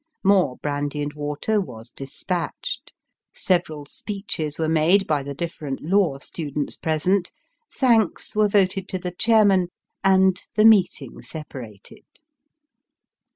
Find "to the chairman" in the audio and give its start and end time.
8.87-9.67